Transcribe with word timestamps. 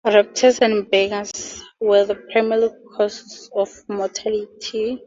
Raptors 0.03 0.61
and 0.63 0.89
badgers 0.89 1.61
were 1.79 2.05
the 2.05 2.15
primary 2.31 2.71
causes 2.97 3.51
of 3.53 3.69
mortality. 3.87 4.97